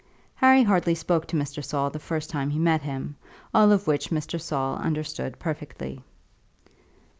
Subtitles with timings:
[0.33, 1.63] Harry hardly spoke to Mr.
[1.63, 3.15] Saul the first time he met him,
[3.53, 4.41] all of which Mr.
[4.41, 6.01] Saul understood perfectly.